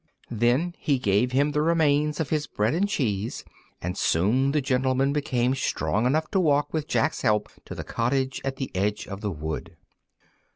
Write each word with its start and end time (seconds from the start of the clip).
Then 0.31 0.73
he 0.79 0.97
gave 0.97 1.31
him 1.31 1.51
the 1.51 1.61
remains 1.61 2.19
of 2.19 2.31
his 2.31 2.47
bread 2.47 2.73
and 2.73 2.89
cheese, 2.89 3.45
and 3.83 3.95
soon 3.95 4.51
the 4.51 4.59
gentleman 4.59 5.13
became 5.13 5.53
strong 5.53 6.07
enough 6.07 6.31
to 6.31 6.39
walk 6.39 6.73
with 6.73 6.87
Jack's 6.87 7.21
help 7.21 7.49
to 7.65 7.75
the 7.75 7.83
cottage 7.83 8.41
at 8.43 8.55
the 8.55 8.71
edge 8.73 9.07
of 9.07 9.21
the 9.21 9.29
wood. 9.29 9.77